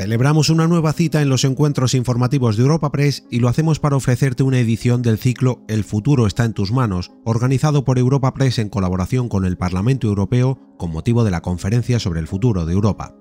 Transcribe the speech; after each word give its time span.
Celebramos 0.00 0.48
una 0.48 0.66
nueva 0.66 0.94
cita 0.94 1.20
en 1.20 1.28
los 1.28 1.44
encuentros 1.44 1.92
informativos 1.92 2.56
de 2.56 2.62
Europa 2.62 2.90
Press 2.90 3.26
y 3.30 3.40
lo 3.40 3.50
hacemos 3.50 3.80
para 3.80 3.96
ofrecerte 3.96 4.42
una 4.42 4.58
edición 4.58 5.02
del 5.02 5.18
ciclo 5.18 5.62
El 5.68 5.84
futuro 5.84 6.26
está 6.26 6.46
en 6.46 6.54
tus 6.54 6.72
manos, 6.72 7.12
organizado 7.22 7.84
por 7.84 7.98
Europa 7.98 8.32
Press 8.32 8.58
en 8.60 8.70
colaboración 8.70 9.28
con 9.28 9.44
el 9.44 9.58
Parlamento 9.58 10.06
Europeo 10.06 10.58
con 10.78 10.90
motivo 10.90 11.22
de 11.22 11.30
la 11.30 11.42
conferencia 11.42 11.98
sobre 11.98 12.20
el 12.20 12.28
futuro 12.28 12.64
de 12.64 12.72
Europa. 12.72 13.14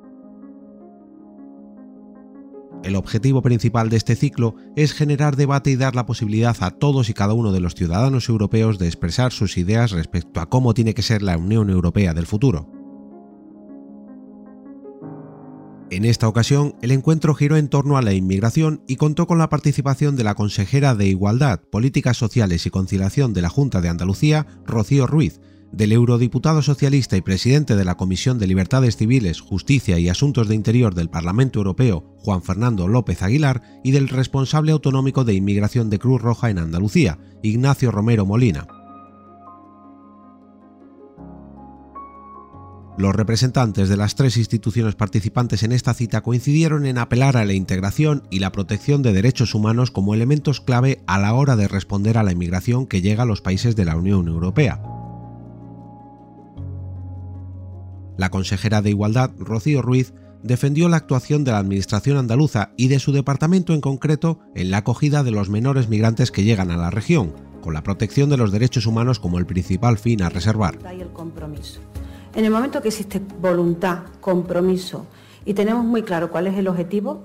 El 2.85 2.95
objetivo 2.95 3.41
principal 3.41 3.89
de 3.89 3.97
este 3.97 4.15
ciclo 4.15 4.55
es 4.77 4.93
generar 4.93 5.35
debate 5.35 5.71
y 5.71 5.75
dar 5.75 5.95
la 5.95 6.05
posibilidad 6.05 6.55
a 6.61 6.71
todos 6.71 7.09
y 7.09 7.13
cada 7.13 7.33
uno 7.33 7.51
de 7.51 7.59
los 7.59 7.75
ciudadanos 7.75 8.29
europeos 8.29 8.79
de 8.79 8.87
expresar 8.87 9.33
sus 9.33 9.57
ideas 9.57 9.91
respecto 9.91 10.39
a 10.39 10.47
cómo 10.47 10.73
tiene 10.73 10.93
que 10.93 11.01
ser 11.01 11.23
la 11.23 11.37
Unión 11.37 11.69
Europea 11.69 12.13
del 12.13 12.25
futuro. 12.25 12.78
En 15.91 16.05
esta 16.05 16.27
ocasión, 16.27 16.75
el 16.83 16.91
encuentro 16.91 17.33
giró 17.33 17.57
en 17.57 17.67
torno 17.67 17.97
a 17.97 18.03
la 18.03 18.13
inmigración 18.13 18.83
y 18.87 18.97
contó 18.97 19.25
con 19.25 19.39
la 19.39 19.49
participación 19.49 20.15
de 20.15 20.23
la 20.23 20.35
consejera 20.35 20.93
de 20.93 21.07
Igualdad, 21.07 21.61
Políticas 21.61 22.15
Sociales 22.15 22.67
y 22.67 22.69
Conciliación 22.69 23.33
de 23.33 23.41
la 23.41 23.49
Junta 23.49 23.81
de 23.81 23.89
Andalucía, 23.89 24.45
Rocío 24.67 25.07
Ruiz, 25.07 25.41
del 25.71 25.91
eurodiputado 25.91 26.61
socialista 26.61 27.17
y 27.17 27.21
presidente 27.21 27.75
de 27.75 27.85
la 27.85 27.97
Comisión 27.97 28.37
de 28.37 28.45
Libertades 28.45 28.97
Civiles, 28.97 29.41
Justicia 29.41 29.97
y 29.97 30.09
Asuntos 30.09 30.47
de 30.47 30.53
Interior 30.53 30.93
del 30.93 31.09
Parlamento 31.09 31.57
Europeo, 31.57 32.15
Juan 32.19 32.43
Fernando 32.43 32.87
López 32.87 33.23
Aguilar, 33.23 33.63
y 33.83 33.91
del 33.91 34.09
responsable 34.09 34.71
autonómico 34.71 35.23
de 35.23 35.33
inmigración 35.33 35.89
de 35.89 35.97
Cruz 35.97 36.21
Roja 36.21 36.51
en 36.51 36.59
Andalucía, 36.59 37.17
Ignacio 37.41 37.89
Romero 37.89 38.27
Molina. 38.27 38.67
Los 42.99 43.15
representantes 43.15 43.87
de 43.87 43.95
las 43.95 44.15
tres 44.15 44.35
instituciones 44.35 44.95
participantes 44.95 45.63
en 45.63 45.71
esta 45.71 45.93
cita 45.93 46.19
coincidieron 46.19 46.85
en 46.85 46.97
apelar 46.97 47.37
a 47.37 47.45
la 47.45 47.53
integración 47.53 48.23
y 48.29 48.39
la 48.39 48.51
protección 48.51 49.03
de 49.03 49.13
derechos 49.13 49.55
humanos 49.55 49.89
como 49.89 50.13
elementos 50.13 50.59
clave 50.59 51.01
a 51.07 51.17
la 51.17 51.33
hora 51.33 51.55
de 51.55 51.69
responder 51.69 52.17
a 52.17 52.23
la 52.23 52.33
inmigración 52.33 52.87
que 52.87 53.01
llega 53.01 53.23
a 53.23 53.25
los 53.25 53.39
países 53.39 53.77
de 53.77 53.85
la 53.85 53.95
Unión 53.95 54.27
Europea. 54.27 54.81
La 58.17 58.29
consejera 58.31 58.81
de 58.81 58.89
Igualdad, 58.89 59.31
Rocío 59.39 59.81
Ruiz, 59.81 60.13
defendió 60.43 60.89
la 60.89 60.97
actuación 60.97 61.45
de 61.45 61.51
la 61.51 61.59
Administración 61.59 62.17
andaluza 62.17 62.73
y 62.75 62.89
de 62.89 62.99
su 62.99 63.13
departamento 63.13 63.73
en 63.73 63.79
concreto 63.79 64.39
en 64.55 64.71
la 64.71 64.79
acogida 64.79 65.23
de 65.23 65.31
los 65.31 65.49
menores 65.49 65.87
migrantes 65.87 66.31
que 66.31 66.43
llegan 66.43 66.69
a 66.69 66.75
la 66.75 66.89
región, 66.89 67.33
con 67.61 67.73
la 67.73 67.81
protección 67.81 68.29
de 68.29 68.35
los 68.35 68.51
derechos 68.51 68.85
humanos 68.85 69.19
como 69.19 69.39
el 69.39 69.45
principal 69.45 69.97
fin 69.97 70.21
a 70.21 70.27
reservar. 70.27 70.79
En 72.39 72.45
el 72.45 72.51
momento 72.51 72.81
que 72.81 72.87
existe 72.87 73.19
voluntad, 73.41 74.03
compromiso 74.21 75.05
y 75.43 75.53
tenemos 75.53 75.83
muy 75.83 76.03
claro 76.03 76.31
cuál 76.31 76.47
es 76.47 76.57
el 76.57 76.69
objetivo, 76.69 77.19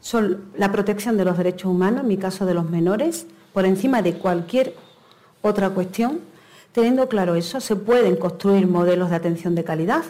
son 0.00 0.46
la 0.56 0.72
protección 0.72 1.16
de 1.16 1.24
los 1.24 1.38
derechos 1.38 1.70
humanos, 1.70 2.00
en 2.00 2.08
mi 2.08 2.16
caso 2.16 2.44
de 2.44 2.52
los 2.52 2.68
menores, 2.68 3.28
por 3.52 3.66
encima 3.66 4.02
de 4.02 4.14
cualquier 4.14 4.74
otra 5.42 5.70
cuestión, 5.70 6.18
teniendo 6.72 7.08
claro 7.08 7.36
eso, 7.36 7.60
se 7.60 7.76
pueden 7.76 8.16
construir 8.16 8.66
modelos 8.66 9.10
de 9.10 9.14
atención 9.14 9.54
de 9.54 9.62
calidad, 9.62 10.02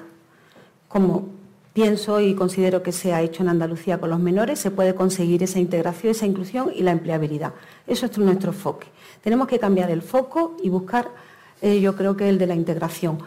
como 0.88 1.26
pienso 1.74 2.18
y 2.18 2.34
considero 2.34 2.82
que 2.82 2.92
se 2.92 3.12
ha 3.12 3.20
hecho 3.20 3.42
en 3.42 3.50
Andalucía 3.50 4.00
con 4.00 4.08
los 4.08 4.18
menores, 4.18 4.58
se 4.58 4.70
puede 4.70 4.94
conseguir 4.94 5.42
esa 5.42 5.58
integración, 5.58 6.12
esa 6.12 6.24
inclusión 6.24 6.72
y 6.74 6.80
la 6.80 6.92
empleabilidad. 6.92 7.52
Eso 7.86 8.06
es 8.06 8.16
nuestro 8.16 8.52
enfoque. 8.52 8.86
Tenemos 9.20 9.46
que 9.46 9.58
cambiar 9.58 9.90
el 9.90 10.00
foco 10.00 10.56
y 10.62 10.70
buscar 10.70 11.10
eh, 11.62 11.80
yo 11.80 11.94
creo 11.96 12.16
que 12.16 12.28
el 12.28 12.38
de 12.38 12.46
la 12.48 12.54
integración. 12.54 13.18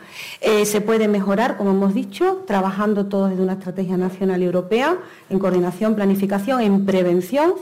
Eh, 0.42 0.66
se 0.66 0.82
puede 0.82 1.08
mejorar, 1.08 1.56
como 1.58 1.72
hemos 1.72 1.94
dicho, 1.94 2.44
trabajando 2.46 3.06
todos 3.06 3.30
desde 3.30 3.42
una 3.42 3.54
estrategia 3.54 3.96
nacional 3.96 4.42
y 4.42 4.46
europea, 4.46 4.98
en 5.30 5.40
coordinación, 5.40 5.96
planificación, 5.96 6.62
en 6.62 6.86
prevención 6.86 7.54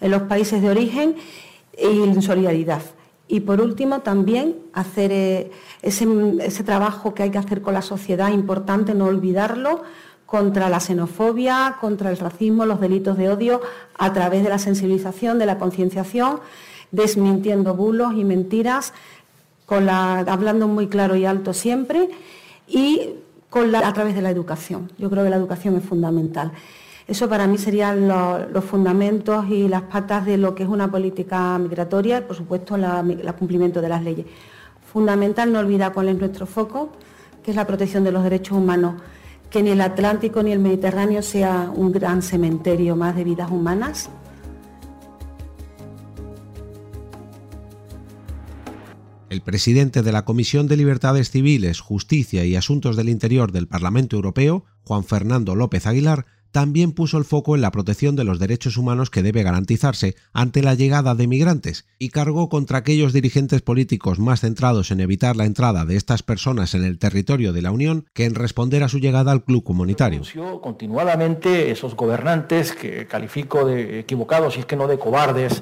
en 0.00 0.10
los 0.10 0.22
países 0.22 0.60
de 0.60 0.68
origen 0.68 1.16
y 1.76 2.02
en 2.02 2.20
solidaridad. 2.20 2.82
Y 3.26 3.40
por 3.40 3.62
último, 3.62 4.00
también 4.00 4.56
hacer 4.74 5.10
eh, 5.10 5.50
ese, 5.80 6.06
ese 6.40 6.62
trabajo 6.62 7.14
que 7.14 7.22
hay 7.22 7.30
que 7.30 7.38
hacer 7.38 7.62
con 7.62 7.72
la 7.72 7.80
sociedad, 7.80 8.30
importante 8.30 8.94
no 8.94 9.06
olvidarlo, 9.06 9.82
contra 10.26 10.68
la 10.68 10.80
xenofobia, 10.80 11.76
contra 11.80 12.10
el 12.10 12.18
racismo, 12.18 12.66
los 12.66 12.80
delitos 12.80 13.16
de 13.16 13.30
odio, 13.30 13.62
a 13.96 14.12
través 14.12 14.42
de 14.42 14.50
la 14.50 14.58
sensibilización, 14.58 15.38
de 15.38 15.46
la 15.46 15.58
concienciación, 15.58 16.40
desmintiendo 16.90 17.74
bulos 17.74 18.12
y 18.14 18.24
mentiras, 18.24 18.92
hablando 19.68 20.68
muy 20.68 20.88
claro 20.88 21.16
y 21.16 21.24
alto 21.24 21.52
siempre 21.52 22.10
y 22.66 23.14
a 23.52 23.92
través 23.92 24.14
de 24.14 24.22
la 24.22 24.30
educación. 24.30 24.90
Yo 24.98 25.08
creo 25.10 25.24
que 25.24 25.30
la 25.30 25.36
educación 25.36 25.76
es 25.76 25.84
fundamental. 25.84 26.52
Eso 27.06 27.28
para 27.28 27.46
mí 27.46 27.58
serían 27.58 28.08
los 28.08 28.64
fundamentos 28.64 29.46
y 29.48 29.68
las 29.68 29.82
patas 29.82 30.24
de 30.24 30.38
lo 30.38 30.54
que 30.54 30.62
es 30.62 30.68
una 30.68 30.90
política 30.90 31.58
migratoria 31.58 32.26
por 32.26 32.36
supuesto, 32.36 32.76
el 32.76 33.34
cumplimiento 33.34 33.80
de 33.80 33.88
las 33.88 34.02
leyes. 34.02 34.26
Fundamental 34.90 35.52
no 35.52 35.58
olvidar 35.58 35.92
cuál 35.92 36.08
es 36.08 36.18
nuestro 36.18 36.46
foco, 36.46 36.90
que 37.42 37.50
es 37.50 37.56
la 37.56 37.66
protección 37.66 38.04
de 38.04 38.12
los 38.12 38.22
derechos 38.24 38.56
humanos, 38.56 38.94
que 39.50 39.62
ni 39.62 39.70
el 39.70 39.80
Atlántico 39.82 40.42
ni 40.42 40.52
el 40.52 40.60
Mediterráneo 40.60 41.20
sea 41.22 41.70
un 41.74 41.92
gran 41.92 42.22
cementerio 42.22 42.96
más 42.96 43.14
de 43.14 43.24
vidas 43.24 43.50
humanas, 43.50 44.08
El 49.34 49.40
presidente 49.40 50.02
de 50.02 50.12
la 50.12 50.24
Comisión 50.24 50.68
de 50.68 50.76
Libertades 50.76 51.28
Civiles, 51.28 51.80
Justicia 51.80 52.44
y 52.44 52.54
Asuntos 52.54 52.94
del 52.94 53.08
Interior 53.08 53.50
del 53.50 53.66
Parlamento 53.66 54.14
Europeo, 54.14 54.64
Juan 54.84 55.02
Fernando 55.02 55.56
López 55.56 55.88
Aguilar, 55.88 56.26
también 56.52 56.92
puso 56.92 57.18
el 57.18 57.24
foco 57.24 57.56
en 57.56 57.60
la 57.60 57.72
protección 57.72 58.14
de 58.14 58.22
los 58.22 58.38
derechos 58.38 58.76
humanos 58.76 59.10
que 59.10 59.24
debe 59.24 59.42
garantizarse 59.42 60.14
ante 60.32 60.62
la 60.62 60.74
llegada 60.74 61.16
de 61.16 61.26
migrantes 61.26 61.84
y 61.98 62.10
cargó 62.10 62.48
contra 62.48 62.78
aquellos 62.78 63.12
dirigentes 63.12 63.60
políticos 63.60 64.20
más 64.20 64.42
centrados 64.42 64.92
en 64.92 65.00
evitar 65.00 65.34
la 65.34 65.46
entrada 65.46 65.84
de 65.84 65.96
estas 65.96 66.22
personas 66.22 66.76
en 66.76 66.84
el 66.84 67.00
territorio 67.00 67.52
de 67.52 67.62
la 67.62 67.72
Unión 67.72 68.06
que 68.12 68.26
en 68.26 68.36
responder 68.36 68.84
a 68.84 68.88
su 68.88 69.00
llegada 69.00 69.32
al 69.32 69.42
club 69.42 69.64
comunitario. 69.64 70.22
Continuadamente 70.62 71.72
esos 71.72 71.96
gobernantes 71.96 72.70
que 72.70 73.08
califico 73.08 73.66
de 73.66 73.98
equivocados 73.98 74.56
y 74.56 74.60
es 74.60 74.66
que 74.66 74.76
no 74.76 74.86
de 74.86 75.00
cobardes 75.00 75.60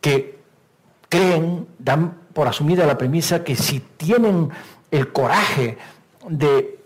que 0.00 0.38
creen, 1.10 1.66
dan 1.78 2.25
por 2.36 2.46
asumida 2.46 2.84
la 2.84 2.98
premisa 2.98 3.42
que 3.42 3.56
si 3.56 3.80
tienen 3.80 4.50
el 4.90 5.10
coraje 5.10 5.78
de 6.28 6.78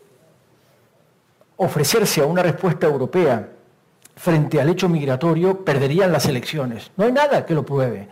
ofrecerse 1.56 2.20
a 2.20 2.26
una 2.26 2.40
respuesta 2.40 2.86
europea 2.86 3.48
frente 4.14 4.60
al 4.60 4.68
hecho 4.68 4.88
migratorio, 4.88 5.64
perderían 5.64 6.12
las 6.12 6.26
elecciones. 6.26 6.92
No 6.96 7.04
hay 7.04 7.10
nada 7.10 7.44
que 7.44 7.54
lo 7.54 7.66
pruebe. 7.66 8.06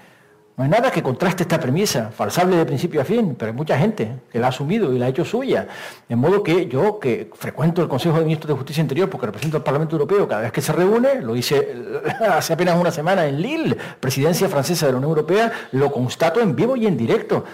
No 0.59 0.65
hay 0.65 0.71
nada 0.71 0.91
que 0.91 1.05
contraste 1.05 1.45
esta 1.45 1.61
premisa, 1.61 2.11
falsable 2.11 2.57
de 2.57 2.67
principio 2.67 3.01
a 3.01 3.05
fin, 3.05 3.37
pero 3.39 3.53
hay 3.53 3.57
mucha 3.57 3.79
gente 3.79 4.17
que 4.29 4.41
la 4.41 4.47
ha 4.47 4.51
asumido 4.51 4.93
y 4.93 4.99
la 4.99 5.07
ha 5.07 5.09
hecho 5.09 5.25
suya. 5.25 5.69
De 6.09 6.17
modo 6.17 6.43
que 6.43 6.67
yo, 6.67 6.99
que 6.99 7.31
frecuento 7.33 7.81
el 7.81 7.87
Consejo 7.87 8.19
de 8.19 8.25
Ministros 8.25 8.49
de 8.49 8.55
Justicia 8.57 8.81
Interior 8.81 9.09
porque 9.09 9.27
represento 9.27 9.59
al 9.59 9.63
Parlamento 9.63 9.95
Europeo 9.95 10.27
cada 10.27 10.41
vez 10.43 10.51
que 10.51 10.61
se 10.61 10.73
reúne, 10.73 11.23
lo 11.23 11.37
hice 11.37 11.77
hace 12.29 12.55
apenas 12.55 12.77
una 12.77 12.91
semana 12.91 13.25
en 13.27 13.41
Lille, 13.41 13.77
presidencia 14.01 14.49
francesa 14.49 14.87
de 14.87 14.93
la 14.93 14.99
Unión 14.99 15.11
Europea, 15.11 15.53
lo 15.71 15.93
constato 15.93 16.41
en 16.41 16.57
vivo 16.57 16.75
y 16.75 16.89
en 16.89 16.97
directo. 16.97 17.45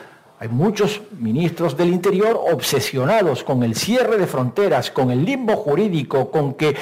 Hay 0.41 0.49
muchos 0.49 1.03
ministros 1.19 1.77
del 1.77 1.91
Interior 1.91 2.41
obsesionados 2.51 3.45
con 3.45 3.63
el 3.65 3.75
cierre 3.75 4.17
de 4.17 4.27
fronteras, 4.27 4.91
con 4.91 5.11
el 5.11 5.27
limbo 5.27 5.57
jurídico, 5.57 6.31
con 6.31 6.55
que 6.55 6.75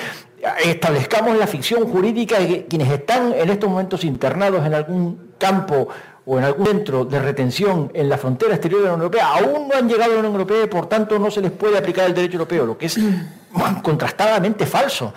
establezcamos 0.64 1.36
la 1.36 1.46
ficción 1.48 1.88
jurídica 1.88 2.38
de 2.38 2.66
quienes 2.66 2.90
están 2.90 3.32
en 3.32 3.50
estos 3.50 3.68
momentos 3.68 4.04
internados 4.04 4.64
en 4.64 4.74
algún 4.74 5.32
campo 5.38 5.88
o 6.24 6.38
en 6.38 6.44
algún 6.44 6.66
centro 6.66 7.04
de 7.04 7.18
retención 7.18 7.90
en 7.94 8.08
la 8.08 8.16
frontera 8.16 8.54
exterior 8.54 8.82
de 8.82 8.88
la 8.88 8.94
Unión 8.94 9.06
Europea 9.06 9.28
aún 9.34 9.68
no 9.68 9.74
han 9.74 9.88
llegado 9.88 10.12
a 10.12 10.14
la 10.14 10.20
Unión 10.20 10.34
Europea 10.34 10.64
y 10.64 10.66
por 10.68 10.86
tanto 10.86 11.18
no 11.18 11.30
se 11.30 11.40
les 11.40 11.50
puede 11.50 11.78
aplicar 11.78 12.06
el 12.06 12.14
derecho 12.14 12.34
europeo, 12.34 12.66
lo 12.66 12.78
que 12.78 12.86
es 12.86 12.98
contrastadamente 13.82 14.66
falso. 14.66 15.12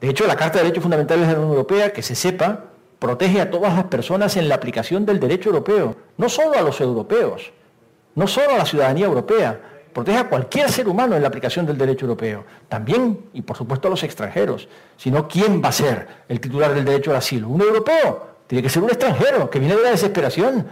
De 0.00 0.08
hecho, 0.10 0.26
la 0.26 0.36
Carta 0.36 0.58
de 0.58 0.64
Derechos 0.64 0.82
Fundamentales 0.82 1.26
de 1.26 1.32
la 1.32 1.38
Unión 1.38 1.52
Europea, 1.52 1.92
que 1.92 2.02
se 2.02 2.14
sepa, 2.14 2.64
protege 2.98 3.40
a 3.40 3.50
todas 3.50 3.74
las 3.74 3.84
personas 3.84 4.36
en 4.36 4.48
la 4.48 4.54
aplicación 4.56 5.04
del 5.06 5.18
derecho 5.18 5.48
europeo, 5.48 5.96
no 6.16 6.28
solo 6.28 6.58
a 6.58 6.62
los 6.62 6.80
europeos, 6.80 7.52
no 8.14 8.26
solo 8.26 8.54
a 8.54 8.58
la 8.58 8.66
ciudadanía 8.66 9.06
europea, 9.06 9.60
protege 9.92 10.18
a 10.18 10.28
cualquier 10.28 10.70
ser 10.70 10.88
humano 10.88 11.16
en 11.16 11.22
la 11.22 11.28
aplicación 11.28 11.66
del 11.66 11.78
derecho 11.78 12.04
europeo, 12.04 12.44
también 12.68 13.26
y 13.32 13.42
por 13.42 13.56
supuesto 13.56 13.88
a 13.88 13.90
los 13.90 14.02
extranjeros, 14.02 14.68
sino 14.96 15.26
quién 15.26 15.62
va 15.62 15.70
a 15.70 15.72
ser 15.72 16.06
el 16.28 16.40
titular 16.40 16.74
del 16.74 16.84
derecho 16.84 17.10
al 17.10 17.16
asilo, 17.16 17.48
un 17.48 17.60
europeo 17.62 18.27
tiene 18.48 18.62
que 18.62 18.70
ser 18.70 18.82
un 18.82 18.88
extranjero 18.88 19.48
que 19.48 19.60
viene 19.60 19.76
de 19.76 19.82
la 19.82 19.90
desesperación, 19.90 20.66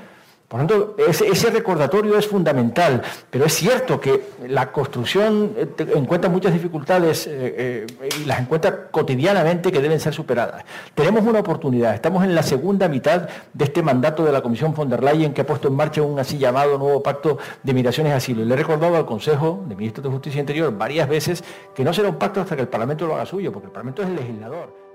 Por 0.48 0.60
lo 0.60 0.66
tanto, 0.66 0.96
ese, 1.08 1.50
recordatorio 1.50 2.16
es 2.16 2.28
fundamental, 2.28 3.02
pero 3.30 3.46
es 3.46 3.52
cierto 3.52 4.00
que 4.00 4.28
la 4.46 4.70
construcción 4.70 5.52
eh, 5.56 5.66
encuentra 5.96 6.30
muchas 6.30 6.52
dificultades 6.52 7.26
eh, 7.26 7.84
eh, 8.00 8.08
y 8.20 8.24
las 8.26 8.38
encuentra 8.38 8.86
cotidianamente 8.88 9.72
que 9.72 9.80
deben 9.80 9.98
ser 9.98 10.14
superadas. 10.14 10.64
Tenemos 10.94 11.24
una 11.24 11.40
oportunidad, 11.40 11.94
estamos 11.94 12.22
en 12.22 12.32
la 12.32 12.44
segunda 12.44 12.86
mitad 12.86 13.28
de 13.52 13.64
este 13.64 13.82
mandato 13.82 14.24
de 14.24 14.30
la 14.30 14.40
Comisión 14.40 14.72
von 14.72 14.88
der 14.88 15.02
Leyen 15.02 15.34
que 15.34 15.40
ha 15.40 15.46
puesto 15.46 15.66
en 15.66 15.74
marcha 15.74 16.02
un 16.02 16.18
así 16.20 16.38
llamado 16.38 16.78
nuevo 16.78 17.02
pacto 17.02 17.38
de 17.64 17.74
migraciones 17.74 18.12
y 18.12 18.14
asilo. 18.14 18.44
le 18.44 18.54
he 18.54 18.56
recordado 18.56 18.94
al 18.96 19.04
Consejo 19.04 19.64
de 19.66 19.74
Ministros 19.74 20.04
de 20.04 20.10
Justicia 20.10 20.38
Interior 20.38 20.72
varias 20.72 21.08
veces 21.08 21.42
que 21.74 21.82
no 21.82 21.92
será 21.92 22.08
un 22.08 22.16
pacto 22.16 22.40
hasta 22.40 22.54
que 22.54 22.62
el 22.62 22.68
Parlamento 22.68 23.04
lo 23.04 23.16
haga 23.16 23.26
suyo, 23.26 23.50
porque 23.50 23.66
el 23.66 23.72
Parlamento 23.72 24.02
es 24.02 24.08
el 24.08 24.14
legislador. 24.14 24.85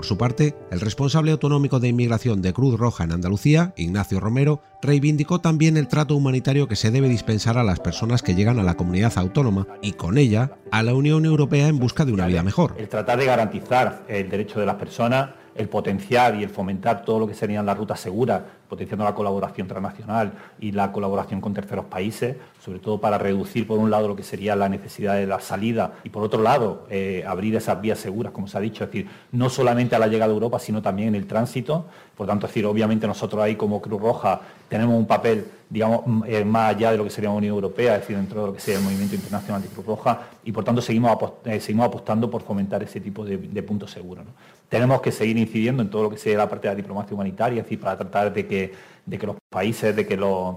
Por 0.00 0.06
su 0.06 0.16
parte, 0.16 0.54
el 0.70 0.80
responsable 0.80 1.30
autonómico 1.30 1.78
de 1.78 1.88
inmigración 1.88 2.40
de 2.40 2.54
Cruz 2.54 2.78
Roja 2.78 3.04
en 3.04 3.12
Andalucía, 3.12 3.74
Ignacio 3.76 4.18
Romero, 4.18 4.62
reivindicó 4.80 5.42
también 5.42 5.76
el 5.76 5.88
trato 5.88 6.16
humanitario 6.16 6.68
que 6.68 6.74
se 6.74 6.90
debe 6.90 7.10
dispensar 7.10 7.58
a 7.58 7.64
las 7.64 7.80
personas 7.80 8.22
que 8.22 8.34
llegan 8.34 8.58
a 8.58 8.62
la 8.62 8.78
comunidad 8.78 9.12
autónoma 9.16 9.66
y 9.82 9.92
con 9.92 10.16
ella 10.16 10.52
a 10.70 10.82
la 10.82 10.94
Unión 10.94 11.26
Europea 11.26 11.68
en 11.68 11.78
busca 11.78 12.06
de 12.06 12.14
una 12.14 12.28
vida 12.28 12.42
mejor. 12.42 12.76
El 12.78 12.88
tratar 12.88 13.18
de 13.18 13.26
garantizar 13.26 14.06
el 14.08 14.30
derecho 14.30 14.58
de 14.58 14.64
las 14.64 14.76
personas 14.76 15.32
el 15.54 15.68
potenciar 15.68 16.34
y 16.36 16.44
el 16.44 16.48
fomentar 16.48 17.04
todo 17.04 17.18
lo 17.18 17.26
que 17.26 17.34
serían 17.34 17.66
las 17.66 17.76
rutas 17.76 18.00
seguras, 18.00 18.42
potenciando 18.70 19.04
la 19.04 19.14
colaboración 19.14 19.66
transnacional 19.66 20.32
y 20.60 20.72
la 20.72 20.92
colaboración 20.92 21.40
con 21.40 21.52
terceros 21.52 21.86
países, 21.86 22.36
sobre 22.64 22.78
todo 22.78 23.00
para 23.00 23.18
reducir 23.18 23.66
por 23.66 23.78
un 23.78 23.90
lado 23.90 24.08
lo 24.08 24.16
que 24.16 24.22
sería 24.22 24.56
la 24.56 24.68
necesidad 24.68 25.16
de 25.16 25.26
la 25.26 25.40
salida 25.40 25.94
y 26.04 26.08
por 26.08 26.22
otro 26.22 26.40
lado 26.40 26.86
eh, 26.88 27.24
abrir 27.26 27.56
esas 27.56 27.80
vías 27.82 27.98
seguras, 27.98 28.32
como 28.32 28.46
se 28.46 28.56
ha 28.56 28.60
dicho, 28.60 28.84
es 28.84 28.90
decir, 28.90 29.10
no 29.32 29.50
solamente 29.50 29.96
a 29.96 29.98
la 29.98 30.06
llegada 30.06 30.30
a 30.30 30.34
Europa, 30.34 30.58
sino 30.58 30.80
también 30.80 31.08
en 31.08 31.14
el 31.16 31.26
tránsito. 31.26 31.86
Por 32.16 32.26
tanto, 32.26 32.46
es 32.46 32.52
decir, 32.52 32.66
obviamente 32.66 33.06
nosotros 33.06 33.42
ahí 33.42 33.56
como 33.56 33.80
Cruz 33.80 34.00
Roja 34.00 34.40
tenemos 34.68 34.96
un 34.96 35.06
papel, 35.06 35.46
digamos, 35.68 36.02
eh, 36.26 36.44
más 36.44 36.76
allá 36.76 36.92
de 36.92 36.98
lo 36.98 37.04
que 37.04 37.10
sería 37.10 37.30
la 37.30 37.36
Unión 37.36 37.54
Europea, 37.54 37.94
es 37.94 38.02
decir, 38.02 38.16
dentro 38.16 38.42
de 38.42 38.46
lo 38.48 38.52
que 38.52 38.60
sería 38.60 38.78
el 38.78 38.84
movimiento 38.84 39.16
internacional 39.16 39.62
de 39.62 39.68
Cruz 39.68 39.84
Roja, 39.84 40.20
y 40.44 40.52
por 40.52 40.64
tanto 40.64 40.80
seguimos, 40.80 41.10
eh, 41.44 41.60
apostando 41.82 42.30
por 42.30 42.42
fomentar 42.42 42.82
ese 42.82 43.00
tipo 43.00 43.24
de, 43.24 43.62
puntos 43.62 43.90
seguros. 43.90 44.24
Tenemos 44.68 45.00
que 45.00 45.10
seguir 45.10 45.36
incidiendo 45.38 45.82
en 45.82 45.90
todo 45.90 46.04
lo 46.04 46.10
que 46.10 46.18
sea 46.18 46.38
la 46.38 46.48
parte 46.48 46.68
de 46.68 46.74
la 46.74 46.76
diplomacia 46.76 47.14
humanitaria, 47.14 47.60
es 47.60 47.66
decir, 47.66 47.80
para 47.80 47.96
tratar 47.96 48.32
de 48.32 48.46
que, 48.46 48.59
de 49.06 49.18
que 49.18 49.26
los 49.26 49.36
países, 49.50 49.94
de 49.94 50.06
que 50.06 50.16
los 50.16 50.56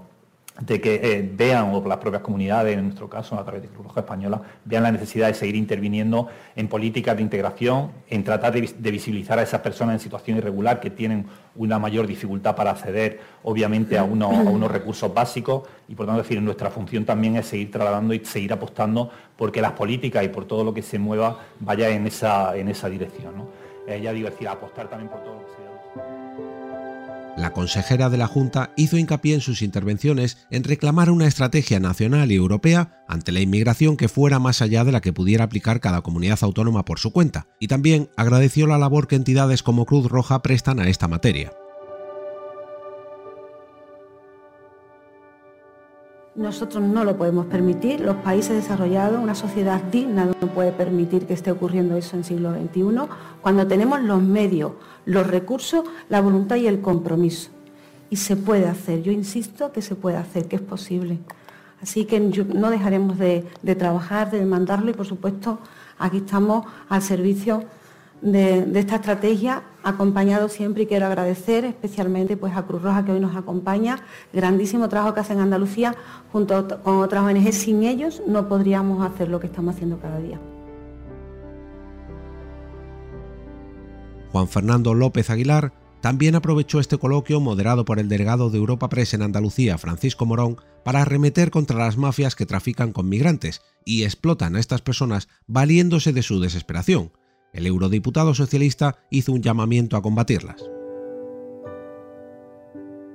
de 0.59 0.79
que 0.79 0.95
eh, 1.01 1.31
vean, 1.35 1.73
o 1.73 1.83
las 1.87 1.97
propias 1.97 2.21
comunidades, 2.21 2.77
en 2.77 2.83
nuestro 2.83 3.09
caso, 3.09 3.39
a 3.39 3.43
través 3.43 3.63
de 3.63 3.69
Cruz 3.69 3.87
Roja 3.87 4.01
Española, 4.01 4.39
vean 4.65 4.83
la 4.83 4.91
necesidad 4.91 5.27
de 5.27 5.33
seguir 5.33 5.55
interviniendo 5.55 6.27
en 6.55 6.67
políticas 6.67 7.15
de 7.15 7.23
integración, 7.23 7.89
en 8.07 8.23
tratar 8.23 8.53
de, 8.53 8.91
visibilizar 8.91 9.39
a 9.39 9.41
esas 9.41 9.61
personas 9.61 9.95
en 9.95 9.99
situación 9.99 10.37
irregular 10.37 10.79
que 10.79 10.91
tienen 10.91 11.25
una 11.55 11.79
mayor 11.79 12.05
dificultad 12.05 12.55
para 12.55 12.69
acceder, 12.69 13.19
obviamente, 13.41 13.97
a, 13.97 14.03
unos 14.03 14.71
recursos 14.71 15.11
básicos 15.11 15.63
y, 15.87 15.95
por 15.95 16.05
tanto, 16.05 16.21
decir, 16.21 16.39
nuestra 16.39 16.69
función 16.69 17.03
también 17.03 17.35
es 17.35 17.47
seguir 17.47 17.71
trasladando 17.71 18.13
y 18.13 18.23
seguir 18.23 18.53
apostando 18.53 19.09
porque 19.35 19.59
las 19.59 19.71
políticas 19.71 20.23
y 20.23 20.27
por 20.27 20.45
todo 20.45 20.63
lo 20.63 20.71
que 20.71 20.83
se 20.83 20.99
mueva 20.99 21.39
vaya 21.59 21.89
en 21.89 22.05
esa, 22.05 22.55
en 22.55 22.69
esa 22.69 22.89
dirección. 22.89 23.35
¿no? 23.35 23.47
Eh, 23.87 23.99
ya 24.01 24.13
digo, 24.13 24.29
decir, 24.29 24.47
apostar 24.47 24.87
también 24.87 25.09
por 25.09 25.23
todo 25.23 25.33
lo 25.33 25.39
que. 25.47 25.52
La 27.35 27.51
consejera 27.51 28.11
de 28.11 28.17
la 28.17 28.27
Junta 28.27 28.71
hizo 28.75 28.97
hincapié 28.97 29.33
en 29.33 29.41
sus 29.41 29.63
intervenciones 29.63 30.37
en 30.51 30.63
reclamar 30.63 31.09
una 31.09 31.25
estrategia 31.25 31.79
nacional 31.79 32.31
y 32.31 32.35
europea 32.35 33.03
ante 33.07 33.31
la 33.31 33.39
inmigración 33.39 33.97
que 33.97 34.07
fuera 34.07 34.37
más 34.37 34.61
allá 34.61 34.83
de 34.83 34.91
la 34.91 35.01
que 35.01 35.13
pudiera 35.13 35.45
aplicar 35.45 35.79
cada 35.79 36.01
comunidad 36.01 36.39
autónoma 36.41 36.85
por 36.85 36.99
su 36.99 37.11
cuenta, 37.11 37.47
y 37.59 37.67
también 37.67 38.09
agradeció 38.17 38.67
la 38.67 38.77
labor 38.77 39.07
que 39.07 39.15
entidades 39.15 39.63
como 39.63 39.85
Cruz 39.85 40.09
Roja 40.09 40.43
prestan 40.43 40.79
a 40.79 40.87
esta 40.87 41.07
materia. 41.07 41.53
Nosotros 46.35 46.81
no 46.81 47.03
lo 47.03 47.15
podemos 47.15 47.45
permitir, 47.45 47.99
los 47.99 48.15
países 48.15 48.55
desarrollados, 48.55 49.21
una 49.21 49.35
sociedad 49.35 49.79
digna 49.83 50.25
no 50.25 50.47
puede 50.47 50.71
permitir 50.71 51.27
que 51.27 51.33
esté 51.33 51.51
ocurriendo 51.51 51.95
eso 51.95 52.17
en 52.17 52.23
siglo 52.23 52.51
XXI, 52.51 53.07
cuando 53.39 53.67
tenemos 53.67 54.01
los 54.01 54.19
medios, 54.19 54.71
los 55.05 55.27
recursos, 55.27 55.83
la 56.09 56.21
voluntad 56.21 56.55
y 56.55 56.65
el 56.65 56.81
compromiso. 56.81 57.51
Y 58.09 58.15
se 58.15 58.35
puede 58.35 58.67
hacer, 58.67 59.03
yo 59.03 59.11
insisto 59.11 59.71
que 59.71 59.83
se 59.83 59.93
puede 59.93 60.17
hacer, 60.17 60.47
que 60.47 60.55
es 60.55 60.61
posible. 60.63 61.19
Así 61.83 62.05
que 62.05 62.19
no 62.19 62.71
dejaremos 62.71 63.19
de, 63.19 63.45
de 63.61 63.75
trabajar, 63.75 64.31
de 64.31 64.39
demandarlo 64.39 64.89
y 64.89 64.93
por 64.93 65.05
supuesto 65.05 65.59
aquí 65.99 66.17
estamos 66.17 66.65
al 66.89 67.03
servicio 67.03 67.63
de, 68.23 68.79
esta 68.79 68.95
estrategia, 68.95 69.63
acompañado 69.83 70.47
siempre 70.47 70.83
y 70.83 70.85
quiero 70.85 71.05
agradecer 71.05 71.65
especialmente 71.65 72.37
pues, 72.37 72.55
a 72.55 72.63
Cruz 72.63 72.81
Roja 72.81 73.03
que 73.03 73.11
hoy 73.11 73.19
nos 73.19 73.35
acompaña, 73.35 73.99
grandísimo 74.31 74.87
trabajo 74.89 75.13
que 75.13 75.19
hacen 75.19 75.37
en 75.37 75.43
Andalucía 75.43 75.95
junto 76.31 76.81
con 76.81 76.97
otras 76.97 77.23
ONG. 77.23 77.51
Sin 77.51 77.83
ellos 77.83 78.21
no 78.25 78.47
podríamos 78.47 79.05
hacer 79.05 79.27
lo 79.27 79.39
que 79.39 79.47
estamos 79.47 79.75
haciendo 79.75 79.99
cada 79.99 80.19
día. 80.19 80.39
Juan 84.31 84.47
Fernando 84.47 84.93
López 84.93 85.29
Aguilar 85.29 85.73
también 86.01 86.35
aprovechó 86.35 86.79
este 86.79 86.97
coloquio 86.97 87.39
moderado 87.39 87.85
por 87.85 87.99
el 87.99 88.09
delegado 88.09 88.49
de 88.49 88.57
Europa 88.57 88.89
Press 88.89 89.13
en 89.13 89.21
Andalucía, 89.21 89.77
Francisco 89.77 90.25
Morón, 90.25 90.57
para 90.83 91.01
arremeter 91.01 91.51
contra 91.51 91.77
las 91.77 91.97
mafias 91.97 92.35
que 92.35 92.45
trafican 92.45 92.91
con 92.91 93.07
migrantes 93.07 93.61
y 93.85 94.03
explotan 94.03 94.55
a 94.55 94.59
estas 94.59 94.81
personas 94.81 95.29
valiéndose 95.47 96.11
de 96.11 96.23
su 96.23 96.41
desesperación 96.41 97.11
el 97.53 97.67
eurodiputado 97.67 98.33
socialista 98.33 98.97
hizo 99.09 99.31
un 99.31 99.41
llamamiento 99.41 99.95
a 99.95 100.01
combatirlas. 100.01 100.55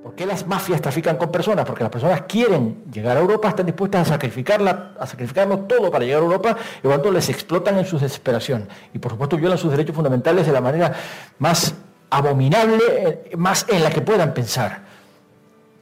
¿Por 0.03 0.15
qué 0.15 0.25
las 0.25 0.47
mafias 0.47 0.81
trafican 0.81 1.17
con 1.17 1.31
personas? 1.31 1.67
Porque 1.67 1.83
las 1.83 1.93
personas 1.93 2.23
quieren 2.23 2.85
llegar 2.91 3.17
a 3.17 3.21
Europa, 3.21 3.49
están 3.49 3.67
dispuestas 3.67 4.09
a, 4.09 4.13
sacrificarla, 4.13 4.95
a 4.99 5.07
sacrificarlo 5.07 5.59
todo 5.61 5.91
para 5.91 6.05
llegar 6.05 6.23
a 6.23 6.25
Europa 6.25 6.57
y 6.79 6.83
por 6.83 6.93
tanto 6.93 7.13
les 7.13 7.29
explotan 7.29 7.77
en 7.79 7.85
su 7.85 7.99
desesperación. 7.99 8.69
Y 8.95 8.99
por 9.01 9.13
supuesto 9.13 9.37
violan 9.37 9.59
sus 9.59 9.71
derechos 9.71 9.95
fundamentales 9.95 10.47
de 10.47 10.53
la 10.53 10.61
manera 10.61 10.95
más 11.39 11.75
abominable, 12.11 12.79
eh, 12.89 13.37
más 13.37 13.67
en 13.69 13.83
la 13.83 13.91
que 13.91 14.01
puedan 14.01 14.33
pensar. 14.33 14.87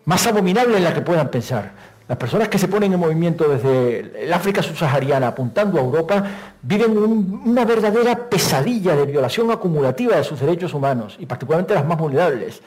Más 0.06 0.26
abominable 0.26 0.79
en 0.79 0.85
la 0.85 0.94
que 0.94 1.03
puedan 1.03 1.31
pensar. 1.31 1.73
Las 2.08 2.19
personas 2.19 2.49
que 2.49 2.58
se 2.58 2.69
ponen 2.69 2.93
en 2.93 3.00
movimiento 3.00 3.49
desde 3.49 4.25
el 4.25 4.32
África 4.32 4.62
subsahariana 4.62 5.29
apuntando 5.29 5.79
a 5.79 5.82
Europa 5.82 6.25
viven 6.62 6.97
una 6.97 7.64
verdadera 7.64 8.29
pesadilla 8.29 8.94
de 8.94 9.06
violación 9.06 9.50
acumulativa 9.50 10.17
de 10.17 10.23
sus 10.23 10.38
derechos 10.38 10.73
humanos 10.73 11.17
y 11.19 11.26
particularmente 11.26 11.75
las 11.75 11.85
más 11.85 11.99
vulnerables. 11.99 12.62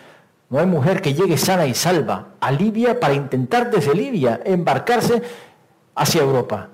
No 0.49 0.59
hay 0.59 0.65
mujer 0.65 1.01
que 1.01 1.13
llegue 1.13 1.37
sana 1.37 1.65
y 1.67 1.73
salva 1.73 2.29
a 2.39 2.51
Libia 2.51 2.99
para 2.99 3.13
intentar 3.13 3.71
desde 3.71 3.95
Libia 3.95 4.41
embarcarse 4.43 5.21
hacia 5.95 6.21
Europa. 6.21 6.67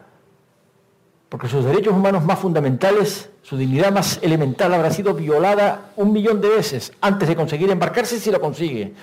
Porque 1.29 1.47
sus 1.47 1.65
derechos 1.65 1.93
humanos 1.93 2.23
más 2.23 2.39
fundamentales, 2.39 3.29
su 3.43 3.57
dignidad 3.57 3.91
más 3.91 4.19
elemental 4.23 4.73
habrá 4.73 4.89
sido 4.89 5.13
violada 5.13 5.91
un 5.97 6.13
millón 6.13 6.41
de 6.41 6.49
veces 6.49 6.93
antes 7.01 7.27
de 7.27 7.35
conseguir 7.35 7.69
embarcarse 7.69 8.19
si 8.19 8.31
lo 8.31 8.41
consigue. 8.41 8.93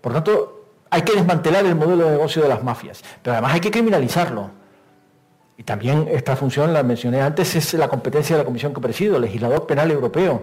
Por 0.00 0.14
tanto, 0.14 0.61
hay 0.92 1.02
que 1.02 1.14
desmantelar 1.14 1.64
el 1.64 1.74
modelo 1.74 2.04
de 2.04 2.10
negocio 2.10 2.42
de 2.42 2.50
las 2.50 2.62
mafias, 2.62 3.02
pero 3.22 3.32
además 3.32 3.54
hay 3.54 3.60
que 3.60 3.70
criminalizarlo. 3.70 4.50
Y 5.56 5.62
también 5.62 6.06
esta 6.12 6.36
función, 6.36 6.74
la 6.74 6.82
mencioné 6.82 7.22
antes, 7.22 7.56
es 7.56 7.72
la 7.72 7.88
competencia 7.88 8.36
de 8.36 8.42
la 8.42 8.44
comisión 8.44 8.74
que 8.74 8.80
presido, 8.82 9.18
legislador 9.18 9.66
penal 9.66 9.90
europeo. 9.90 10.42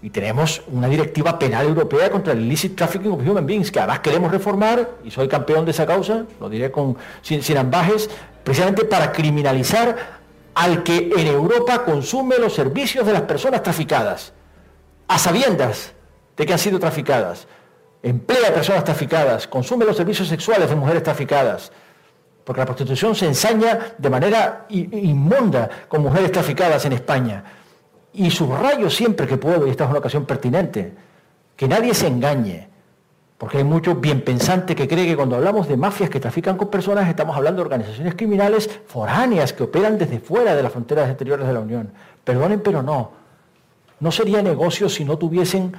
Y 0.00 0.08
tenemos 0.08 0.62
una 0.72 0.88
directiva 0.88 1.38
penal 1.38 1.66
europea 1.66 2.10
contra 2.10 2.32
el 2.32 2.40
illicit 2.40 2.74
trafficking 2.74 3.12
of 3.12 3.20
human 3.20 3.44
beings, 3.44 3.70
que 3.70 3.78
además 3.78 4.00
queremos 4.00 4.32
reformar, 4.32 4.88
y 5.04 5.10
soy 5.10 5.28
campeón 5.28 5.66
de 5.66 5.72
esa 5.72 5.84
causa, 5.84 6.24
lo 6.40 6.48
diré 6.48 6.72
sin, 7.20 7.42
sin 7.42 7.58
ambajes, 7.58 8.08
precisamente 8.42 8.86
para 8.86 9.12
criminalizar 9.12 9.94
al 10.54 10.82
que 10.82 11.10
en 11.14 11.26
Europa 11.26 11.84
consume 11.84 12.38
los 12.38 12.54
servicios 12.54 13.04
de 13.04 13.12
las 13.12 13.22
personas 13.22 13.62
traficadas, 13.62 14.32
a 15.08 15.18
sabiendas 15.18 15.92
de 16.38 16.46
que 16.46 16.54
han 16.54 16.58
sido 16.58 16.78
traficadas 16.78 17.46
emplea 18.02 18.48
a 18.48 18.54
personas 18.54 18.84
traficadas, 18.84 19.46
consume 19.46 19.84
los 19.84 19.96
servicios 19.96 20.28
sexuales 20.28 20.68
de 20.68 20.76
mujeres 20.76 21.02
traficadas, 21.02 21.70
porque 22.44 22.60
la 22.60 22.66
prostitución 22.66 23.14
se 23.14 23.26
ensaña 23.26 23.94
de 23.98 24.10
manera 24.10 24.66
inmunda 24.68 25.68
con 25.88 26.02
mujeres 26.02 26.32
traficadas 26.32 26.84
en 26.86 26.92
España. 26.92 27.44
Y 28.12 28.30
subrayo 28.30 28.90
siempre 28.90 29.26
que 29.26 29.36
puedo, 29.36 29.66
y 29.66 29.70
esta 29.70 29.84
es 29.84 29.90
una 29.90 30.00
ocasión 30.00 30.24
pertinente, 30.24 30.92
que 31.54 31.68
nadie 31.68 31.94
se 31.94 32.06
engañe, 32.06 32.68
porque 33.38 33.58
hay 33.58 33.64
mucho 33.64 33.94
bien 33.94 34.22
pensante 34.22 34.74
que 34.74 34.88
cree 34.88 35.06
que 35.06 35.16
cuando 35.16 35.36
hablamos 35.36 35.68
de 35.68 35.76
mafias 35.76 36.10
que 36.10 36.20
trafican 36.20 36.56
con 36.56 36.68
personas 36.68 37.08
estamos 37.08 37.36
hablando 37.36 37.62
de 37.62 37.66
organizaciones 37.66 38.14
criminales 38.14 38.68
foráneas 38.86 39.52
que 39.52 39.62
operan 39.62 39.96
desde 39.96 40.20
fuera 40.20 40.54
de 40.54 40.62
las 40.62 40.72
fronteras 40.72 41.08
exteriores 41.08 41.46
de 41.46 41.52
la 41.52 41.60
Unión. 41.60 41.92
Perdonen, 42.24 42.60
pero 42.60 42.82
no. 42.82 43.12
No 44.00 44.10
sería 44.10 44.42
negocio 44.42 44.88
si 44.88 45.04
no 45.04 45.16
tuviesen 45.16 45.72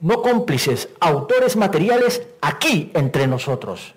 no 0.00 0.22
cómplices, 0.22 0.88
autores 1.00 1.56
materiales 1.56 2.22
aquí 2.40 2.90
entre 2.94 3.26
nosotros. 3.26 3.94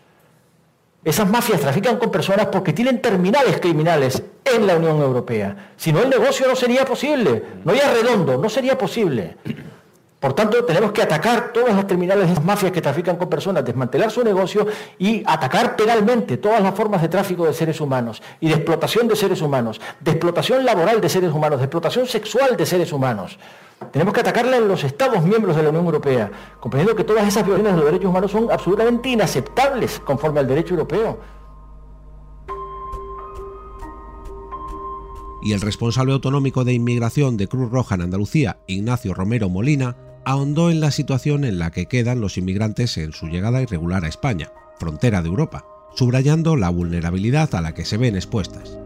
Esas 1.04 1.30
mafias 1.30 1.60
trafican 1.60 1.98
con 1.98 2.12
personas 2.12 2.48
porque 2.48 2.72
tienen 2.72 3.02
terminales 3.02 3.60
criminales 3.60 4.24
en 4.46 4.66
la 4.66 4.78
Unión 4.78 5.02
Europea. 5.02 5.74
Si 5.76 5.92
no, 5.92 6.02
el 6.02 6.10
negocio 6.10 6.48
no 6.48 6.56
sería 6.56 6.86
posible. 6.86 7.44
No 7.66 7.74
hay 7.74 7.80
redondo, 7.80 8.38
no 8.38 8.50
sería 8.50 8.78
posible. 8.78 9.36
Por 10.24 10.32
tanto, 10.32 10.64
tenemos 10.64 10.94
que 10.94 11.02
atacar 11.02 11.52
todas 11.52 11.76
las 11.76 11.86
terminales 11.86 12.28
de 12.28 12.32
esas 12.32 12.46
mafias 12.46 12.72
que 12.72 12.82
trafican 12.82 13.18
con 13.18 13.28
personas, 13.28 13.66
desmantelar 13.66 14.10
su 14.10 14.24
negocio 14.24 14.66
y 14.98 15.22
atacar 15.26 15.76
penalmente 15.76 16.38
todas 16.38 16.64
las 16.64 16.74
formas 16.74 17.02
de 17.02 17.10
tráfico 17.10 17.46
de 17.46 17.54
seres 17.54 17.82
humanos 17.82 18.24
y 18.40 18.48
de 18.48 18.54
explotación 18.54 19.10
de 19.10 19.18
seres 19.18 19.42
humanos, 19.42 19.82
de 20.00 20.12
explotación 20.12 20.64
laboral 20.64 21.02
de 21.02 21.10
seres 21.10 21.34
humanos, 21.34 21.60
de 21.60 21.66
explotación 21.66 22.08
sexual 22.08 22.56
de 22.56 22.66
seres 22.66 22.94
humanos. 22.94 23.38
Tenemos 23.92 24.14
que 24.14 24.22
atacarla 24.22 24.56
en 24.56 24.70
los 24.70 24.86
Estados 24.86 25.22
miembros 25.24 25.58
de 25.58 25.64
la 25.64 25.72
Unión 25.72 25.84
Europea, 25.84 26.32
comprendiendo 26.58 26.96
que 26.96 27.04
todas 27.04 27.28
esas 27.28 27.44
violaciones 27.46 27.74
de 27.74 27.82
los 27.82 27.92
derechos 27.92 28.10
humanos 28.10 28.32
son 28.32 28.50
absolutamente 28.50 29.10
inaceptables 29.10 30.00
conforme 30.06 30.40
al 30.40 30.48
derecho 30.48 30.76
europeo. 30.76 31.20
Y 35.42 35.52
el 35.52 35.60
responsable 35.60 36.14
autonómico 36.14 36.64
de 36.64 36.72
inmigración 36.72 37.36
de 37.36 37.50
Cruz 37.50 37.70
Roja 37.70 37.96
en 37.96 38.04
Andalucía, 38.04 38.60
Ignacio 38.68 39.14
Romero 39.14 39.50
Molina, 39.50 39.98
ahondó 40.26 40.70
en 40.70 40.80
la 40.80 40.92
situación 40.92 41.44
en 41.44 41.60
la 41.60 41.72
que 41.72 41.88
quedan 41.88 42.22
los 42.22 42.38
inmigrantes 42.38 42.98
en 42.98 43.12
su 43.12 43.28
llegada 43.28 43.62
irregular 43.62 44.06
a 44.06 44.08
España, 44.08 44.52
frontera 44.80 45.22
de 45.22 45.30
Europa, 45.30 45.66
subrayando 45.96 46.56
la 46.56 46.70
vulnerabilidad 46.70 47.54
a 47.56 47.62
la 47.62 47.74
que 47.74 47.86
se 47.86 47.98
ven 47.98 48.16
expuestas. 48.16 48.78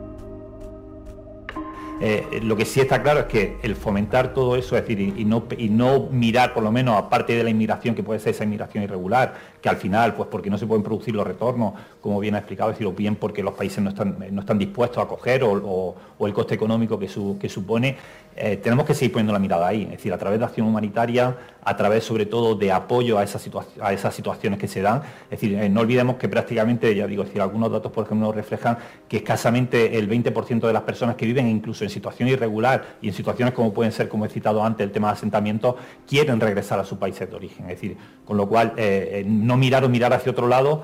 Eh, 2.00 2.42
lo 2.44 2.56
que 2.56 2.66
sí 2.66 2.80
está 2.80 3.02
claro 3.02 3.22
es 3.22 3.26
que 3.26 3.58
el 3.64 3.76
fomentar 3.76 4.34
todo 4.34 4.56
eso, 4.56 4.78
es 4.78 4.84
decir, 4.84 5.14
y, 5.18 5.26
no, 5.26 5.46
y, 5.58 5.70
no, 5.70 6.08
mirar 6.12 6.54
por 6.54 6.62
lo 6.62 6.72
menos 6.72 6.96
aparte 6.96 7.36
de 7.36 7.44
la 7.44 7.50
inmigración, 7.50 7.96
que 7.96 8.04
puede 8.04 8.20
ser 8.20 8.36
esa 8.36 8.44
inmigración 8.44 8.84
irregular, 8.84 9.34
que 9.62 9.70
al 9.70 9.78
final, 9.78 10.14
pues 10.14 10.30
porque 10.30 10.50
no 10.50 10.58
se 10.58 10.68
pueden 10.68 10.84
producir 10.84 11.16
los 11.16 11.26
retornos, 11.26 11.74
como 12.02 12.20
bien 12.20 12.36
ha 12.36 12.40
explicado, 12.40 12.70
es 12.72 12.76
decir, 12.76 12.88
o 12.88 12.94
bien 12.94 13.16
porque 13.16 13.44
los 13.44 13.54
países 13.54 13.84
no 13.84 13.90
están, 13.90 14.18
no 14.32 14.42
están 14.42 14.58
dispuestos 14.58 14.98
a 15.00 15.02
acoger 15.02 15.44
o, 15.44 15.96
el 16.20 16.34
coste 16.34 16.56
económico 16.56 16.98
que, 16.98 17.08
que 17.40 17.50
supone, 17.50 17.96
eh, 18.40 18.58
tenemos 18.58 18.86
que 18.86 18.94
seguir 18.94 19.14
poniendo 19.14 19.34
la 19.34 19.40
mirada 19.40 19.68
ahí, 19.68 19.84
es 19.84 19.92
decir, 19.92 20.14
a 20.14 20.18
través 20.18 20.38
de 20.38 20.46
acción 20.46 20.68
humanitaria, 20.68 21.36
a 21.64 21.76
través 21.76 22.04
sobre 22.04 22.28
todo 22.28 22.54
de 22.54 22.72
apoyo 22.72 23.18
a 23.18 23.24
esas, 23.24 23.50
a 23.82 23.94
esas 23.94 24.14
situaciones 24.14 24.60
que 24.60 24.68
se 24.68 24.82
dan. 24.82 25.02
Es 25.24 25.42
decir, 25.42 25.58
eh, 25.58 25.68
no 25.70 25.82
olvidemos 25.82 26.18
que 26.18 26.30
prácticamente, 26.30 26.94
ya 26.94 27.08
digo, 27.08 27.24
decir, 27.24 27.42
algunos 27.42 27.72
datos 27.72 27.92
por 27.92 28.06
ejemplo 28.06 28.32
reflejan 28.32 28.78
que 29.10 29.18
escasamente 29.18 29.98
el 29.98 30.08
20% 30.08 30.68
de 30.68 30.72
las 30.72 30.84
personas 30.84 31.16
que 31.16 31.26
viven 31.26 31.48
incluso 31.48 31.84
en 31.84 31.90
situación 31.90 32.30
irregular 32.30 32.98
y 33.02 33.08
en 33.08 33.14
situaciones 33.16 33.56
como 33.56 33.74
pueden 33.74 33.92
ser, 33.92 34.08
como 34.08 34.24
he 34.26 34.30
citado 34.30 34.64
antes, 34.64 34.86
el 34.86 34.92
tema 34.92 35.08
de 35.08 35.14
asentamiento, 35.14 35.76
quieren 36.08 36.40
regresar 36.40 36.80
a 36.80 36.86
su 36.86 37.00
país 37.00 37.18
de 37.18 37.36
origen. 37.36 37.66
Es 37.66 37.82
decir, 37.82 37.98
con 38.24 38.38
lo 38.38 38.48
cual 38.48 38.74
eh, 38.78 39.24
no 39.48 39.58
mirar 39.58 39.84
o 39.84 39.90
mirar 39.90 40.14
hacia 40.14 40.32
otro 40.32 40.48
lado 40.48 40.84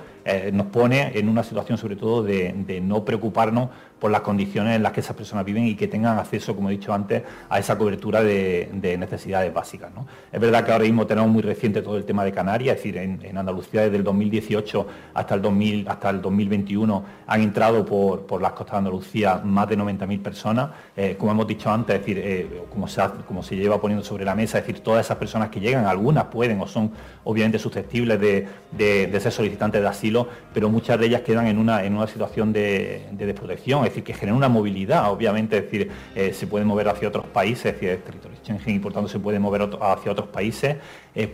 nos 0.53 0.67
pone 0.67 1.11
en 1.19 1.27
una 1.27 1.43
situación 1.43 1.77
sobre 1.77 1.97
todo 1.97 2.23
de, 2.23 2.79
no 2.81 3.03
preocuparnos 3.03 3.69
por 3.99 4.11
las 4.11 4.19
condiciones 4.19 4.75
en 4.75 4.83
las 4.83 4.91
que 4.91 4.99
esas 4.99 5.15
personas 5.15 5.45
viven 5.45 5.65
y 5.65 5.75
que 5.75 5.87
tengan 5.87 6.17
acceso, 6.19 6.55
como 6.55 6.69
he 6.69 6.73
dicho 6.73 6.93
antes, 6.93 7.23
a 7.49 7.57
esa 7.57 7.77
cobertura 7.77 8.21
de, 8.21 8.97
necesidades 8.99 9.53
básicas. 9.53 9.91
Es 10.31 10.41
verdad 10.41 10.65
que 10.65 10.73
ahora 10.73 10.83
mismo 10.83 11.07
tenemos 11.07 11.31
muy 11.31 11.41
reciente 11.41 11.81
todo 11.81 11.95
el 11.95 12.03
tema 12.03 12.25
de 12.25 12.33
Canarias, 12.33 12.75
es 12.75 12.83
decir, 12.83 12.97
en, 12.97 13.37
Andalucía 13.37 13.83
desde 13.83 13.95
el 13.95 14.03
2018 14.03 14.87
hasta 15.13 15.35
el, 15.35 15.41
2000, 15.41 15.87
hasta 15.87 16.09
el 16.09 16.21
2021 16.21 17.03
han 17.27 17.41
entrado 17.41 17.85
por, 17.85 18.41
las 18.41 18.51
costas 18.51 18.73
de 18.73 18.77
Andalucía 18.79 19.41
más 19.43 19.69
de 19.69 19.77
90.000 19.77 20.21
personas. 20.21 20.69
Eh, 20.97 21.15
como 21.17 21.31
hemos 21.31 21.47
dicho 21.47 21.71
antes, 21.71 21.95
es 21.95 22.01
decir, 22.01 22.19
eh, 22.21 22.63
como, 22.69 22.87
se 22.87 23.01
como 23.25 23.41
se 23.41 23.55
lleva 23.55 23.79
poniendo 23.79 24.03
sobre 24.03 24.25
la 24.25 24.35
mesa, 24.35 24.59
es 24.59 24.67
decir, 24.67 24.83
todas 24.83 25.05
esas 25.05 25.17
personas 25.17 25.49
que 25.49 25.61
llegan, 25.61 25.85
algunas 25.85 26.25
pueden 26.25 26.59
o 26.59 26.67
son 26.67 26.91
obviamente 27.23 27.57
susceptibles 27.57 28.19
de, 28.19 28.47
ser 28.77 29.31
solicitantes 29.31 29.81
de 29.81 29.87
asilo, 29.87 30.27
pero 30.53 30.69
muchas 30.69 30.99
de 30.99 31.05
ellas 31.05 31.21
quedan 31.21 31.47
en 31.47 31.57
una, 31.57 31.83
en 31.83 31.95
una 31.95 32.07
situación 32.07 32.51
de, 32.51 33.07
desprotección. 33.11 33.83
Decir, 33.83 34.03
que 34.03 34.13
genera 34.13 34.35
una 34.35 34.49
movilidad, 34.49 35.11
obviamente, 35.11 35.57
es 35.57 35.63
decir, 35.63 35.91
eh, 36.15 36.33
se 36.33 36.47
puede 36.47 36.65
mover 36.65 36.89
hacia 36.89 37.07
otros 37.07 37.25
países, 37.27 37.73
es 37.73 37.79
decir, 37.79 38.03
territorio 38.03 38.37
Schengen 38.43 38.75
y 38.75 38.79
por 38.79 38.93
tanto 38.93 39.09
se 39.09 39.19
puede 39.19 39.39
mover 39.39 39.69
hacia 39.81 40.11
otros 40.11 40.27
países, 40.27 40.77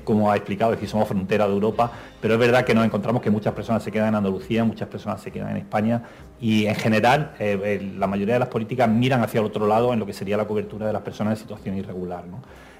como 0.03 0.29
ha 0.29 0.35
explicado, 0.35 0.73
es 0.73 0.77
decir, 0.77 0.89
somos 0.89 1.07
frontera 1.07 1.47
de 1.47 1.53
Europa, 1.53 1.91
pero 2.21 2.33
es 2.33 2.39
verdad 2.39 2.65
que 2.65 2.73
nos 2.73 2.85
encontramos 2.85 3.21
que 3.21 3.29
muchas 3.29 3.53
personas 3.53 3.81
se 3.81 3.91
quedan 3.91 4.09
en 4.09 4.15
Andalucía, 4.15 4.63
muchas 4.63 4.89
personas 4.89 5.21
se 5.21 5.31
quedan 5.31 5.51
en 5.51 5.57
España 5.57 6.03
y 6.41 6.65
en 6.67 6.75
general 6.75 7.33
eh, 7.39 7.91
la 7.97 8.07
mayoría 8.07 8.35
de 8.35 8.39
las 8.39 8.49
políticas 8.49 8.89
miran 8.89 9.21
hacia 9.21 9.39
el 9.39 9.45
otro 9.45 9.67
lado 9.67 9.93
en 9.93 9.99
lo 9.99 10.05
que 10.05 10.13
sería 10.13 10.37
la 10.37 10.47
cobertura 10.47 10.87
de 10.87 10.93
las 10.93 11.01
personas 11.01 11.37
en 11.37 11.41
situación 11.41 11.77
irregular. 11.77 12.23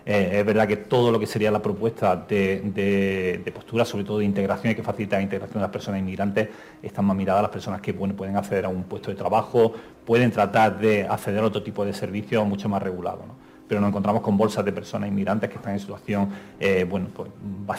Eh, 0.06 0.40
es 0.40 0.46
verdad 0.46 0.68
que 0.68 0.78
todo 0.78 1.12
lo 1.12 1.20
que 1.20 1.28
sería 1.28 1.52
la 1.52 1.62
propuesta 1.62 2.16
de, 2.16 3.52
postura, 3.54 3.86
sobre 3.86 4.06
todo 4.06 4.20
de 4.20 4.26
integración 4.26 4.72
y 4.72 4.76
que 4.76 4.84
facilita 4.84 5.18
la 5.18 5.24
integración 5.24 5.56
de 5.56 5.62
las 5.62 5.72
personas 5.72 6.00
inmigrantes, 6.00 6.48
están 6.82 7.06
más 7.06 7.18
miradas 7.18 7.40
a 7.40 7.42
las 7.44 7.52
personas 7.52 7.82
que 7.82 7.94
pueden 7.94 8.38
acceder 8.38 8.66
a 8.66 8.70
un 8.70 8.84
puesto 8.84 9.12
de 9.12 9.18
trabajo, 9.18 9.74
pueden 10.06 10.32
tratar 10.32 10.80
de 10.80 11.06
acceder 11.06 11.44
a 11.44 11.48
otro 11.48 11.62
tipo 11.62 11.84
de 11.84 11.94
servicios 11.94 12.48
mucho 12.48 12.70
más 12.70 12.82
regulados. 12.82 13.26
Pero 13.70 13.80
nos 13.80 13.90
encontramos 13.90 14.22
con 14.22 14.36
bolsas 14.36 14.66
de 14.66 14.74
personas 14.74 15.08
inmigrantes 15.08 15.50
que 15.50 15.56
están 15.56 15.74
en 15.74 15.80
situación, 15.80 16.30
eh, 16.60 16.86
bueno, 16.90 17.08
pues, 17.16 17.30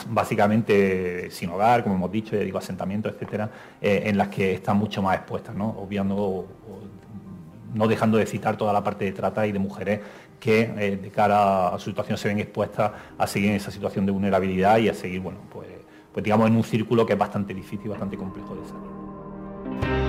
básicamente 0.09 1.29
sin 1.29 1.49
hogar, 1.49 1.83
como 1.83 1.95
hemos 1.95 2.11
dicho, 2.11 2.35
ya 2.35 2.41
digo, 2.41 2.57
asentamiento, 2.57 3.09
etcétera, 3.09 3.49
eh, 3.79 4.03
en 4.05 4.17
las 4.17 4.29
que 4.29 4.53
están 4.53 4.77
mucho 4.77 5.03
más 5.03 5.17
expuestas, 5.17 5.53
¿no? 5.53 5.67
obviando 5.77 6.47
no 7.73 7.87
dejando 7.87 8.17
de 8.17 8.25
citar 8.25 8.57
toda 8.57 8.73
la 8.73 8.83
parte 8.83 9.05
de 9.05 9.11
trata 9.11 9.45
y 9.47 9.51
de 9.51 9.59
mujeres 9.59 9.99
que 10.39 10.61
eh, 10.61 10.97
de 10.97 11.11
cara 11.11 11.69
a 11.69 11.79
su 11.79 11.91
situación 11.91 12.17
se 12.17 12.27
ven 12.27 12.39
expuestas 12.39 12.91
a 13.17 13.27
seguir 13.27 13.51
en 13.51 13.55
esa 13.57 13.71
situación 13.71 14.05
de 14.05 14.11
vulnerabilidad 14.11 14.79
y 14.79 14.89
a 14.89 14.93
seguir, 14.93 15.21
bueno, 15.21 15.39
pues, 15.51 15.67
pues 16.11 16.23
digamos 16.23 16.47
en 16.47 16.55
un 16.55 16.63
círculo 16.63 17.05
que 17.05 17.13
es 17.13 17.19
bastante 17.19 17.53
difícil, 17.53 17.85
y 17.85 17.89
bastante 17.89 18.17
complejo 18.17 18.55
de 18.55 18.67
salir. 18.67 20.00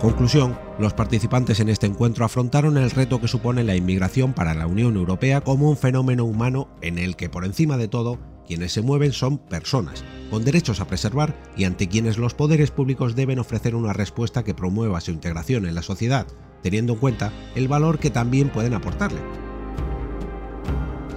Conclusión, 0.00 0.58
los 0.78 0.94
participantes 0.94 1.60
en 1.60 1.68
este 1.68 1.86
encuentro 1.86 2.24
afrontaron 2.24 2.78
el 2.78 2.90
reto 2.90 3.20
que 3.20 3.28
supone 3.28 3.62
la 3.62 3.76
inmigración 3.76 4.32
para 4.32 4.54
la 4.54 4.66
Unión 4.66 4.96
Europea 4.96 5.42
como 5.42 5.68
un 5.68 5.76
fenómeno 5.76 6.24
humano 6.24 6.68
en 6.80 6.98
el 6.98 7.16
que, 7.16 7.28
por 7.28 7.44
encima 7.44 7.76
de 7.76 7.86
todo, 7.86 8.18
quienes 8.46 8.72
se 8.72 8.82
mueven 8.82 9.12
son 9.12 9.38
personas, 9.38 10.02
con 10.30 10.42
derechos 10.42 10.80
a 10.80 10.86
preservar 10.86 11.36
y 11.56 11.64
ante 11.64 11.88
quienes 11.88 12.18
los 12.18 12.34
poderes 12.34 12.70
públicos 12.70 13.14
deben 13.14 13.38
ofrecer 13.38 13.74
una 13.74 13.92
respuesta 13.92 14.42
que 14.42 14.54
promueva 14.54 15.00
su 15.00 15.10
integración 15.10 15.66
en 15.66 15.74
la 15.74 15.82
sociedad, 15.82 16.26
teniendo 16.62 16.94
en 16.94 16.98
cuenta 16.98 17.32
el 17.54 17.68
valor 17.68 17.98
que 17.98 18.10
también 18.10 18.48
pueden 18.48 18.74
aportarle. 18.74 19.20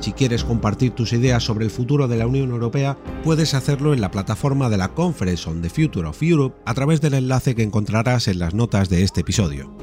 Si 0.04 0.12
quieres 0.12 0.44
compartir 0.44 0.92
tus 0.92 1.14
ideas 1.14 1.46
sobre 1.46 1.64
el 1.64 1.72
futuro 1.72 2.10
de 2.10 2.18
la 2.18 2.28
Unión 2.28 2.52
Europea, 2.52 2.98
puedes 3.24 3.54
hacerlo 3.54 3.94
en 3.94 4.02
la 4.02 4.12
plataforma 4.12 4.68
de 4.68 4.76
la 4.76 4.90
Conference 4.90 5.50
on 5.50 5.62
the 5.62 5.70
Future 5.70 6.06
of 6.06 6.22
Europe 6.22 6.58
a 6.66 6.74
través 6.74 7.00
del 7.00 7.14
enlace 7.14 7.56
que 7.56 7.64
encontrarás 7.64 8.28
en 8.28 8.40
las 8.40 8.54
notas 8.54 8.90
de 8.90 9.04
este 9.04 9.22
episodio. 9.22 9.74